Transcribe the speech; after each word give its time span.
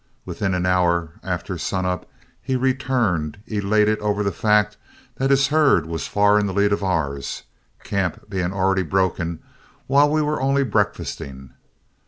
Within 0.25 0.55
an 0.55 0.65
hour 0.65 1.11
after 1.23 1.59
sun 1.59 1.85
up 1.85 2.09
he 2.41 2.55
returned, 2.55 3.37
elated 3.45 3.99
over 3.99 4.23
the 4.23 4.31
fact 4.31 4.75
that 5.17 5.29
his 5.29 5.49
herd 5.49 5.85
was 5.85 6.07
far 6.07 6.39
in 6.39 6.47
the 6.47 6.53
lead 6.55 6.73
of 6.73 6.83
ours, 6.83 7.43
camp 7.83 8.27
being 8.27 8.51
already 8.51 8.81
broken, 8.81 9.43
while 9.85 10.09
we 10.09 10.23
were 10.23 10.41
only 10.41 10.63
breakfasting. 10.63 11.51